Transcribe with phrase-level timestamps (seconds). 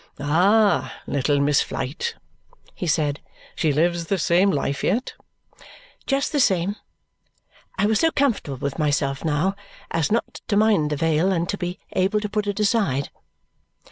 [0.19, 0.99] "Ah!
[1.05, 2.15] Little Miss Flite!"
[2.73, 3.19] he said.
[3.55, 5.13] "She lives the same life yet?"
[6.07, 6.75] "Just the same."
[7.77, 9.55] I was so comfortable with myself now
[9.91, 13.11] as not to mind the veil and to be able to put it aside.